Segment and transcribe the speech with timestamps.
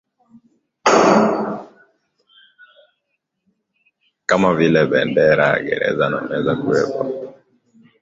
[4.27, 6.99] kama vile bendera gereza na meza Kuwepo